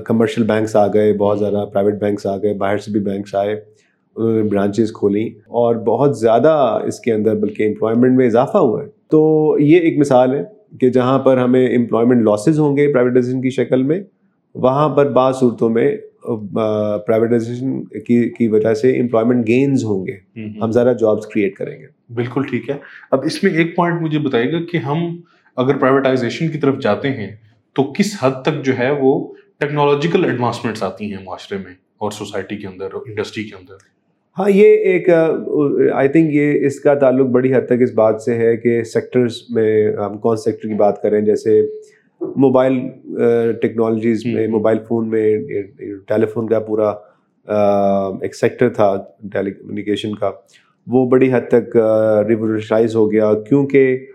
[0.04, 3.75] کمرشل بینکس آ گئے بہت زیادہ پرائیویٹ بینکس آ گئے باہر سے بھی بینکس آئے۔
[4.16, 8.82] انہوں نے برانچز کھولیں اور بہت زیادہ اس کے اندر بلکہ امپلائمنٹ میں اضافہ ہوا
[8.82, 10.42] ہے۔ تو یہ ایک مثال ہے
[10.80, 14.00] کہ جہاں پر ہمیں امپلائمنٹ لاسز ہوں گے پرائیویٹائزیشن کی شکل میں
[14.54, 15.96] وہاں پر بعض صورتوں میں
[17.06, 21.86] پرائیویٹائزیشن کی کی وجہ سے امپلائمنٹ گینز ہوں گے۔ ہم زیادہ جابس کریٹ کریں گے۔
[22.14, 22.74] بالکل ٹھیک ہے۔
[23.10, 25.20] اب اس میں ایک پوائنٹ مجھے بتائیے گا کہ ہم
[25.56, 27.30] اگر پرائیویٹائزیشن کی طرف جاتے ہیں
[27.72, 32.56] تو کس حد تک جو ہے وہ ٹیکنالوجیکل ایڈوانسمنٹس آتی ہیں معاشرے میں اور سوسائٹی
[32.56, 33.95] کے اندر انڈسٹری کے اندر؟
[34.36, 35.08] ہاں یہ ایک
[35.94, 39.36] آئی تھنک یہ اس کا تعلق بڑی حد تک اس بات سے ہے کہ سیکٹرز
[39.50, 41.60] میں ہم کون سیکٹر کی بات کریں جیسے
[42.36, 42.78] موبائل
[43.62, 45.26] ٹیکنالوجیز میں موبائل فون میں
[46.08, 46.88] ٹیلی فون کا پورا
[48.22, 48.94] ایک سیکٹر تھا
[49.32, 50.30] ٹیلی کمیونیکیشن کا۔
[50.86, 51.76] وہ بڑی حد تک
[52.28, 54.06] ریولیوشنائز ہو گیا کیونکہ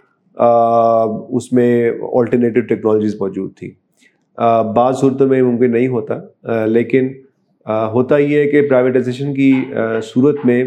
[1.29, 3.71] اس میں آلٹرنیٹیو ٹیکنالوجیز موجود تھی
[4.75, 7.09] بعض صورتوں میں ممکن نہیں ہوتا لیکن
[7.67, 9.53] ہوتا یہ ہے کہ پرائیویٹائزیشن کی
[10.03, 10.63] صورت میں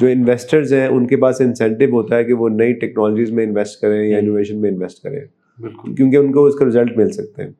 [0.00, 3.80] جو انویسٹرز ہیں ان کے پاس انسینٹیو ہوتا ہے کہ وہ نئی ٹیکنالوجیز میں انویسٹ
[3.80, 5.20] کریں یا انوویشن میں انویسٹ کریں۔
[5.96, 7.50] کیونکہ ان کو اس کا رزلٹ مل سکتے ہیں۔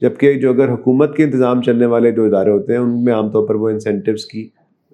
[0.00, 3.30] جبکہ جو اگر حکومت کے انتظام چلنے والے جو ادارے ہوتے ہیں ان میں عام
[3.30, 4.48] طور پر وہ انسینٹیوس کی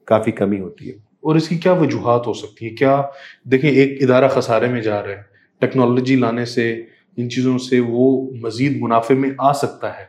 [0.04, 3.02] کافی کمی ہوتی ہے۔ اور اس کی کیا وجوہات ہو سکتی ہیں؟ کیا
[3.44, 6.82] دیکھیں ایک ادارہ خسارے میں جا رہا ہے۔ ٹیکنالوجی لانے سے
[7.16, 10.04] ان چیزوں سے وہ مزید منافع میں آ سکتا ہے۔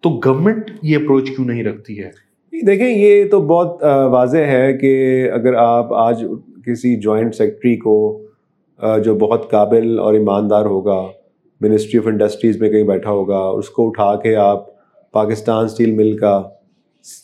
[0.00, 2.31] تو گورنمنٹ یہ اپروچ کیوں نہیں رکھتی ہے؟
[2.66, 6.24] دیکھیں یہ تو بہت واضح ہے کہ اگر آپ آج
[6.66, 7.96] کسی جوائنٹ سیکٹری کو
[9.04, 11.06] جو بہت قابل اور ایماندار ہوگا
[11.60, 14.66] منسٹری آف انڈسٹریز میں کہیں بیٹھا ہوگا اس کو اٹھا کے آپ
[15.12, 16.42] پاکستان اسٹیل مل کا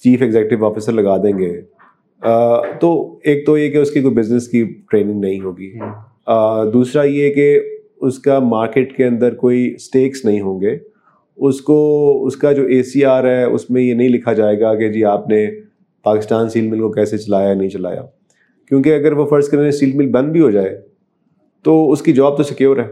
[0.05, 1.61] چیف ایگزیکٹو آفیسر لگا دیں گے
[2.81, 5.73] تو ایک تو یہ کہ اس کی کوئی بزنس کی ٹریننگ نہیں ہوگی۔
[6.73, 7.61] دوسرا یہ کہ
[8.01, 10.79] اس کا مارکیٹ کے اندر کوئی اسٹیکس نہیں ہوں گے۔
[11.39, 11.77] اس کو
[12.27, 14.89] اس کا جو اے سی آر ہے اس میں یہ نہیں لکھا جائے گا کہ
[14.93, 15.47] جی آپ نے
[16.05, 18.03] پاکستان سیل مل کو کیسے چلایا نہیں چلایا۔
[18.69, 20.81] کیونکہ اگر وہ فرض کریں سیل مل بند بھی ہو جائے
[21.65, 22.89] تو اس کی جاب تو سیکیور ہے۔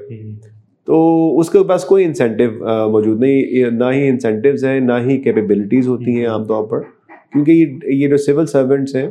[0.86, 2.50] تو اس کے پاس کوئی انسینٹیو
[2.90, 6.80] موجود نہیں۔ نہ ہی انسینٹیوز ہیں نہ ہی کیپیبلٹیز ہوتی ہیں عام طور پر۔
[7.32, 9.08] کیونکہ یہ یہ جو سول سروینٹس ہیں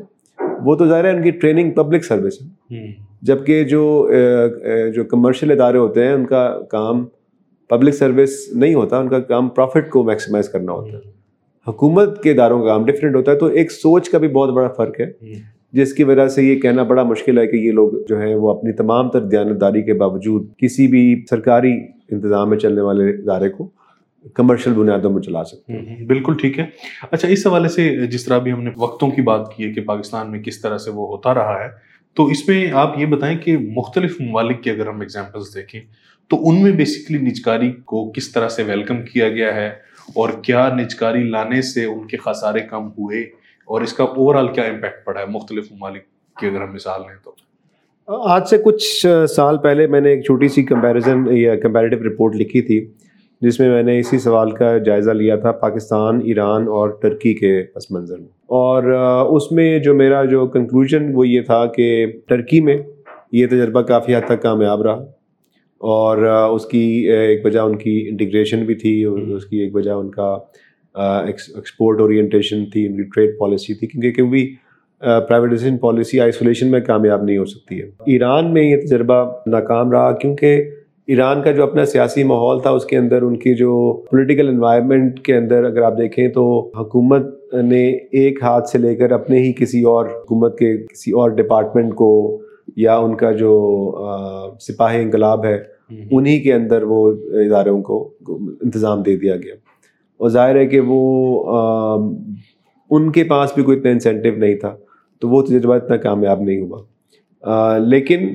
[0.65, 2.85] وہ تو ظاہر ہے ان کی ٹریننگ پبلک سروس ہے۔
[3.21, 4.09] جبکہ جو
[4.95, 7.05] جو کمرشل ادارے ہوتے ہیں ان کا کام
[7.69, 11.12] پبلک سروس نہیں ہوتا ان کا کام پروفٹ کو میکسیمائز کرنا ہوتا ہے۔
[11.67, 14.67] حکومت کے اداروں کا کام ڈفرینٹ ہوتا ہے تو ایک سوچ کا بھی بہت بڑا
[14.67, 15.12] فرق ہے۔
[15.71, 18.51] جس کی وجہ سے یہ کہنا بڑا مشکل ہے کہ یہ لوگ جو ہیں وہ
[18.51, 21.71] اپنی تمام تر دیانتداری کے باوجود کسی بھی سرکاری
[22.12, 23.69] انتظام میں چلنے والے ادارے کو
[24.34, 26.65] کمرشل بنیادوں میں چلا سکتے ہیں۔ بالکل ٹھیک ہے۔
[27.12, 29.82] اچھا اس حوالے سے جس طرح بھی ہم نے وقتوں کی بات کی ہے کہ
[29.82, 31.69] پاکستان میں کس طرح سے وہ ہوتا رہا ہے
[32.13, 35.82] تو اس میں آپ یہ بتائیں کہ مختلف ممالک کی اگر ہم ایگزامپلس دیکھیں
[36.27, 39.67] تو ان میں بیسکلی نجکاری کو کس طرح سے ویلکم کیا گیا ہے
[40.15, 43.21] اور کیا نجکاری لانے سے ان کے خسارے کم ہوئے
[43.65, 46.01] اور اس کا اوور آل کیا امپیکٹ پڑا ہے؟ مختلف ممالک
[46.39, 47.31] کی اگر ہم مثال لیں تو۔
[48.07, 52.61] آج سے کچھ سال پہلے میں نے ایک چھوٹی سی کمپیریزن یا کمپیریٹیو رپورٹ لکھی
[52.61, 52.91] تھی،
[53.41, 57.63] جس میں میں نے اسی سوال کا جائزہ لیا تھا پاکستان، ایران اور ٹرکی کے
[57.75, 58.83] پس منظر میں۔ اور
[59.31, 62.77] اس میں جو میرا جو کنکلوژن وہ یہ تھا کہ ٹرکی میں
[63.31, 65.05] یہ تجربہ کافی حد تک کامیاب رہا۔
[65.85, 66.17] اور
[66.55, 70.37] اس کی ایک وجہ ان کی انٹیگریشن بھی تھی اس کی ایک وجہ ان کا
[70.95, 74.47] ایکسپورٹ اورینٹیشن تھی ان کی ٹریڈ پالیسی تھی کیونکہ کیونکہ
[74.99, 80.11] پرائیویٹائزیشن پالیسی آئسولیشن میں کامیاب نہیں ہو سکتی ہے۔ ایران میں یہ تجربہ ناکام رہا
[80.11, 80.63] کیونکہ
[81.07, 85.19] ایران کا جو اپنا سیاسی ماحول تھا اس کے اندر ان کی جو پولیٹیکل انوائرمنٹ
[85.19, 89.53] کے اندر اگر آپ دیکھیں تو حکومت نے ایک ہاتھ سے لے کر اپنے ہی
[89.53, 92.41] کسی اور حکومت کے کسی اور ڈپارٹمنٹ کو
[92.75, 93.51] یا ان کا جو
[94.59, 95.74] سپاہی انقلاب ہے
[96.11, 98.13] انہی کے اندر وہ اداروں کو
[98.61, 99.55] انتظام دے دیا گیا۔
[100.17, 101.43] اور ظاہر ہے کہ وہ
[102.89, 104.77] ان کے پاس بھی کوئی اتنا انسینٹیو نہیں تھا
[105.21, 106.83] تو وہ تجربہ اتنا کامیاب نہیں ہوا۔
[107.77, 108.29] لیکن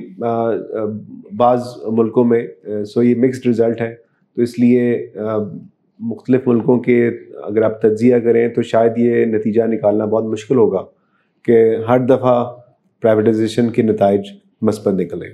[1.37, 2.47] بعض ملکوں میں
[2.85, 3.95] سو یہ مکسڈ رزلٹ ہے
[4.35, 5.07] تو اس لیے
[5.99, 7.09] مختلف ملکوں کے
[7.43, 10.85] اگر آپ تجزیہ کریں تو شاید یہ نتیجہ نکالنا بہت مشکل ہوگا
[11.45, 12.45] کہ ہر دفعہ
[13.01, 14.21] پرائیویٹائزیشن کے نتائج
[14.61, 15.29] مثبت نکلیں۔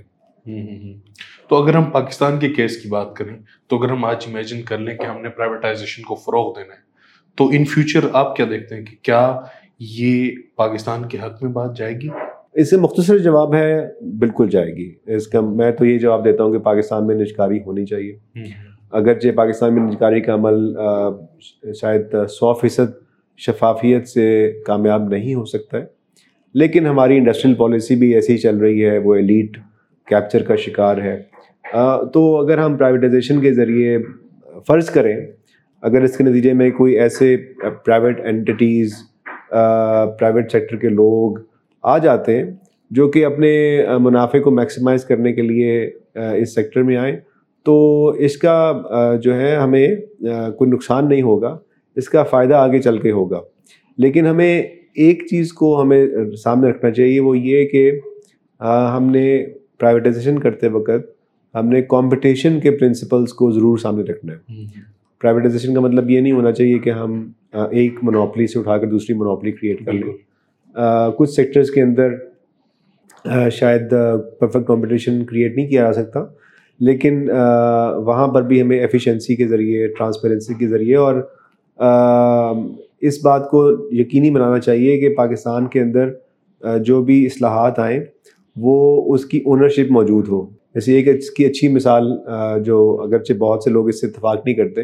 [1.50, 4.78] تو اگر ہم پاکستان کے کیس کی بات کریں تو اگر ہم آج امیجن کر
[4.78, 6.80] لیں کہ ہم نے پرائیویٹائزیشن کو فروغ دینا ہے
[7.36, 9.40] تو ان فیوچر آپ کیا دیکھتے ہیں کہ کیا
[9.80, 12.08] یہ پاکستان کے حق میں بات جائے گی؟
[12.54, 13.88] اس سے مختصر جواب ہے
[14.20, 17.60] بالکل جائے گی۔ اس کا میں تو یہ جواب دیتا ہوں کہ پاکستان میں نجکاری
[17.66, 18.18] ہونی چاہیے۔
[18.92, 20.76] اگرچہ پاکستان میں نجکاری کا عمل
[21.74, 22.92] شاید سو فیصد
[23.38, 25.86] شفافیت سے کامیاب نہیں ہو سکتا ہے
[26.54, 29.58] لیکن ہماری انڈسٹریل پالیسی بھی ایسی چل رہی ہے وہ ایلیٹ
[30.08, 31.37] کیپچر کا شکار ہے۔
[32.13, 33.97] تو اگر ہم پرائیویٹائزیشن کے ذریعے
[34.67, 35.15] فرض کریں،
[35.84, 37.36] اگر اس کے نتیجے میں کوئی ایسے
[37.86, 38.93] پرائیویٹ اینٹیز
[39.49, 41.38] پرائیویٹ سیکٹر کے لوگ
[41.84, 42.49] آ جاتے ہیں
[42.91, 43.51] جو کہ اپنے
[43.99, 45.84] منافع کو میکسیمائز کرنے کے لیے
[46.15, 47.15] اس سیکٹر میں آئیں،
[47.65, 49.88] تو اس کا جو ہے ہمیں
[50.58, 51.58] کوئی نقصان نہیں ہوگا،
[51.97, 53.41] اس کا فائدہ آگے چل کے ہوگا۔
[53.97, 56.06] لیکن ہمیں ایک چیز کو ہمیں
[56.43, 57.91] سامنے رکھنا چاہیے، وہ یہ کہ
[58.95, 59.45] ہم نے
[59.80, 61.16] پرائیویٹائزیشن کرتے وقت
[61.60, 64.63] ہم نے کمپٹیشن کے پرنسپلس کو ضرور سامنے رکھنا ہے۔
[65.22, 69.15] پرائیویٹائزیشن کا مطلب یہ نہیں ہونا چاہیے کہ ہم ایک منوپلی سے اٹھا کر دوسری
[69.15, 70.13] منوپلی کریٹ کر لیں۔
[71.17, 72.13] کچھ سیکٹرز کے اندر
[73.52, 73.89] شاید
[74.39, 76.20] پرفیکٹ کمپٹیشن کریٹ نہیں کیا جا سکتا
[76.80, 77.30] لیکن
[78.06, 81.15] وہاں پر بھی ہمیں ایفیشنسی کے ذریعے ٹرانسپیرنسی کے ذریعے اور
[83.02, 86.12] اس بات کو یقینی بنانا چاہیے کہ پاکستان کے اندر
[86.86, 88.00] جو بھی اصلاحات آئیں
[88.56, 90.46] وہ اس کی اونرشپ موجود ہو۔
[90.78, 92.04] جیسے ایک اس کی اچھی مثال
[92.63, 94.82] جو اگرچہ بہت سے لوگ اس سے اتفاق نہیں کرتے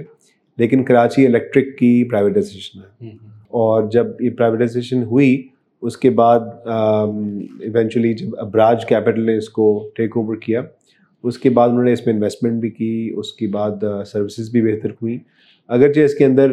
[0.57, 3.09] لیکن کراچی الیکٹرک کی پرائیویٹائزیشن ہے۔
[3.49, 5.47] اور جب یہ پرائیویٹائزیشن ہوئی
[5.81, 10.61] اس کے بعد ایونچولی جب ابراج کیپٹل نے اس کو ٹیک اوور کیا
[11.23, 14.61] اس کے بعد انہوں نے اس میں انویسٹمنٹ بھی کی اس کے بعد سروسز بھی
[14.61, 15.17] بہتر ہوئیں
[15.67, 16.51] اگرچہ اس کے اندر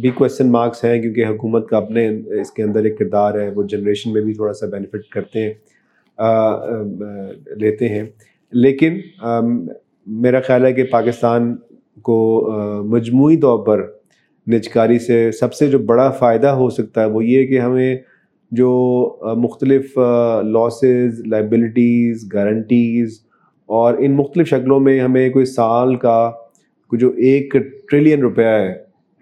[0.00, 2.08] بھی کوشچن مارکس ہیں کیونکہ حکومت کا اپنے
[2.40, 5.52] اس کے اندر ایک کردار ہے وہ جنریشن میں بھی تھوڑا سا بینیفٹ کرتے ہیں
[7.56, 8.02] لیتے ہیں۔
[8.54, 8.98] لیکن
[10.06, 11.56] میرا خیال ہے کہ پاکستان
[12.02, 12.50] کو
[12.84, 13.92] مجموعی طور پر
[14.46, 17.96] نجکاری سے سب سے جو بڑا فائدہ ہو سکتا ہے وہ یہ کہ ہمیں
[18.50, 18.70] جو
[19.36, 19.98] مختلف
[20.42, 23.20] لاسز لائبلٹیز گارنٹیز
[23.66, 26.32] اور ان مختلف شکلوں میں ہمیں کوئی سال کا
[26.92, 27.56] جو ایک
[27.90, 28.74] ٹریلین روپیہ ہے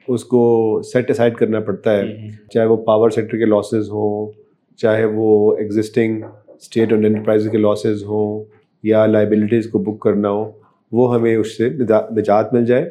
[0.09, 4.33] اس کو سیٹ اسائڈ کرنا پڑتا ہے۔ چاہے وہ پاور سیکٹر کے لاسز ہوں
[4.77, 6.23] چاہے وہ ایگزسٹنگ
[6.61, 8.45] اسٹیٹ اور انٹرپرائز کے لاسز ہوں
[8.83, 10.53] یا لائبلٹیز کو بک کرنا ہو،
[10.93, 11.69] وہ ہمیں اس سے
[12.11, 12.83] نجات مل جائے۔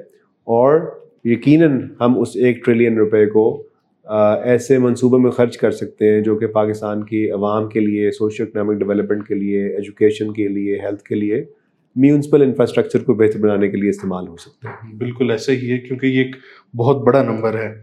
[0.43, 3.63] اور یقیناً ہم اس ایک ٹریلین روپے کو
[4.43, 8.43] ایسے منصوبوں میں خرچ کر سکتے ہیں جو کہ پاکستان کی عوام کے لیے سوشل
[8.43, 11.43] اکنامک ڈیولپمنٹ کے لیے ایجوکیشن کے لیے ہیلتھ کے لیے
[11.95, 15.77] میونسپل انفراسٹرکچر کو بہتر بنانے کے لیے استعمال ہو سکتے ہیں۔ بالکل ایسا ہی ہے،
[15.77, 16.35] کیونکہ یہ ایک
[16.75, 17.73] بہت بڑا نمبر ہے۔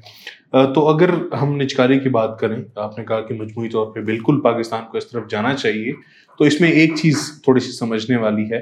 [0.53, 4.41] تو اگر ہم نجکاری کی بات کریں، آپ نے کہا کہ مجموعی طور پہ بالکل
[4.41, 5.93] پاکستان کو اس طرف جانا چاہیے،
[6.39, 8.61] تو اس میں ایک چیز تھوڑی سی سمجھنے والی ہے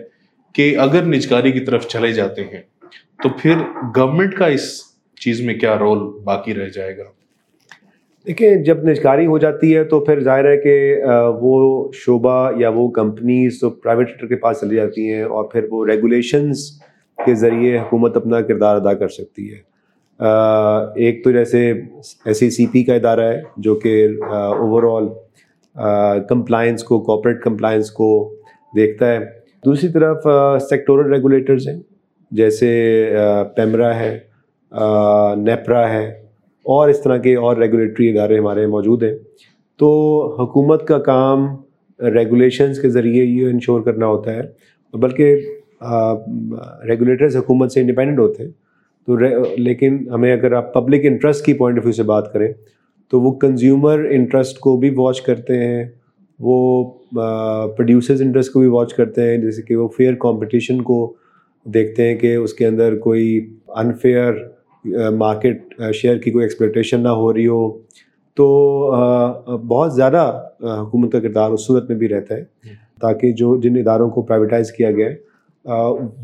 [0.55, 2.62] کہ اگر نجکاری کی طرف چلے جاتے ہیں،
[3.22, 3.57] تو پھر
[3.96, 4.70] گورنمنٹ کا اس
[5.20, 7.05] چیز میں کیا رول باقی رہ جائے گا؟
[8.27, 10.75] دیکھیں، جب نجکاری ہو جاتی ہے تو پھر ظاہر ہے کہ
[11.40, 15.66] وہ شعبہ یا وہ کمپنیز تو پرائیویٹ سیکٹر کے پاس چلی جاتی ہیں اور پھر
[15.70, 16.66] وہ ریگولیشنز
[17.18, 19.59] کے ذریعے حکومت اپنا کردار ادا کر سکتی ہے۔
[20.20, 25.09] ایک تو جیسے ایس ای سی پی کا ادارہ ہے جو کہ اوور آل
[26.29, 28.09] کمپلائنس کو کوپریٹ کمپلائنس کو
[28.76, 29.18] دیکھتا ہے۔
[29.64, 30.26] دوسری طرف
[30.68, 31.79] سیکٹورل ریگولیٹرز ہیں،
[32.33, 32.70] جیسے
[33.57, 34.18] پیمرا ہے
[35.37, 36.07] نیپرا ہے،
[36.66, 39.16] اور اس طرح کے اور ریگولیٹری ادارے ہمارے موجود ہیں۔
[39.81, 39.88] تو
[40.40, 41.46] حکومت کا کام
[42.00, 44.42] ریگولیشنز کے ذریعے یہ انشور کرنا ہوتا ہے،
[44.94, 45.40] بلکہ
[46.88, 48.50] ریگولیٹرز حکومت سے انڈیپینڈنٹ ہوتے ہیں۔
[49.09, 49.16] تو
[49.57, 52.53] لیکن ہمیں اگر آپ پبلک انٹرسٹ کی پوائنٹ آف ویو سے بات کریں
[53.12, 55.85] تو وہ کنزیومر انٹرسٹ کو بھی واچ کرتے ہیں
[56.40, 60.99] وہ پروڈیوسرز انٹرسٹ کو بھی واچ کرتے ہیں جیسے کہ وہ فیئر کمپٹیشن کو
[61.66, 63.29] دیکھتے ہیں کہ اس کے اندر کوئی
[63.77, 64.33] انفیئر
[65.11, 65.62] مارکیٹ
[65.95, 67.69] شیئر کی کوئی ایکسپیکٹیشن نہ ہو رہی ہو۔
[68.37, 68.47] تو
[69.69, 70.23] بہت زیادہ
[70.61, 72.45] حکومت کا کردار اس صورت میں بھی رہتا ہے
[73.01, 75.14] تاکہ جو جن اداروں کو پرائیویٹائز کیا گیا ہے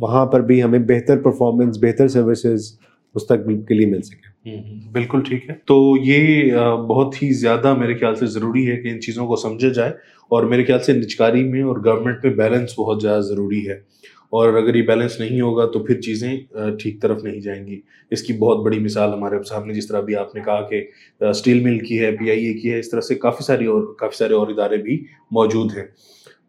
[0.01, 2.79] وہاں پر بھی ہمیں بہتر پرفارمنس بہتر سروسز
[3.15, 4.51] مستقبل کے لیے مل سکے۔
[4.93, 6.53] بالکل ٹھیک ہے۔ تو یہ
[6.89, 9.91] بہت ہی زیادہ میرے خیال سے ضروری ہے کہ ان چیزوں کو سمجھا جائے
[10.29, 14.55] اور میرے خیال سے نجکاری میں اور گورنمنٹ میں بیلنس بہت زیادہ ضروری ہے۔ اور
[14.55, 16.37] اگر یہ بیلنس نہیں ہوگا تو پھر چیزیں
[16.79, 20.17] ٹھیک طرف نہیں جائیں گی۔ اس کی بہت بڑی مثال ہمارے سامنے جس طرح بھی
[20.17, 20.87] آپ نے کہا کہ
[21.21, 23.95] اسٹیل مل کی ہے پی آئی اے کی ہے، اس طرح سے کافی ساری اور،
[23.99, 25.85] کافی سارے اور ادارے بھی موجود ہیں۔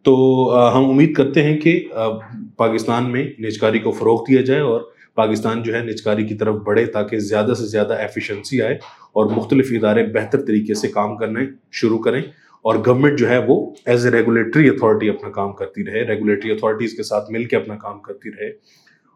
[0.03, 0.13] تو
[0.75, 1.87] ہم امید کرتے ہیں کہ
[2.57, 4.81] پاکستان میں نجکاری کو فروغ دیا جائے اور
[5.15, 8.75] پاکستان جو ہے نجکاری کی طرف بڑھے تاکہ زیادہ سے زیادہ ایفیشنسی آئے
[9.11, 11.39] اور مختلف ادارے بہتر طریقے سے کام کرنے
[11.71, 12.21] شروع کریں
[12.61, 16.93] اور گورنمنٹ جو ہے وہ ایز اے ریگولیٹری اتھارٹی اپنا کام کرتی رہے ریگولیٹری اتھارٹیز
[16.93, 18.49] کے ساتھ مل کے اپنا کام کرتی رہے۔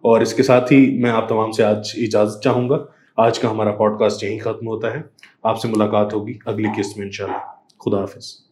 [0.02, 2.78] اور اس کے ساتھ ہی میں آپ تمام سے آج اجازت چاہوں گا۔
[3.18, 5.02] آج کا ہمارا پوڈ کاسٹ یہیں ختم ہوتا ہے۔
[5.44, 7.38] آپ سے ملاقات ہوگی اگلی قسط میں انشاءاللہ۔
[7.86, 8.47] خدا حافظ۔